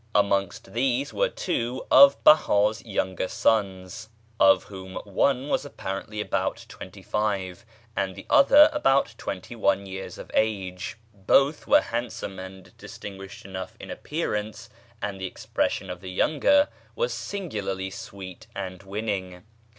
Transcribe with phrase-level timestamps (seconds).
[0.15, 7.03] Amongst these were two of Behá's younger sons, of whom one was apparently about twenty
[7.03, 7.63] five
[7.95, 10.97] and the other about twenty one years of age.
[11.13, 14.71] Both were handsome and distinguished enough in appearance,
[15.03, 19.43] and the expression of the younger was singularly sweet and winning.